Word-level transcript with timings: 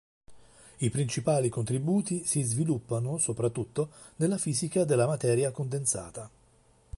I 0.77 0.89
principali 0.89 1.49
contributi 1.49 2.25
si 2.25 2.41
sviluppano 2.41 3.19
soprattutto 3.19 3.91
nella 4.15 4.39
fisica 4.39 4.83
della 4.83 5.05
materia 5.05 5.51
condensata. 5.51 6.27